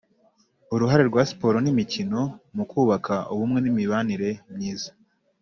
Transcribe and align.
Uruhare 0.73 1.03
rwa 1.09 1.21
siporo 1.29 1.57
n 1.61 1.67
imikino 1.73 2.19
mu 2.55 2.63
kubaka 2.71 3.13
ubumwe 3.33 3.59
n 3.61 3.67
imibanire 3.71 4.29
myiza 4.55 4.91